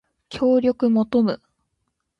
[0.29, 1.39] 協力求む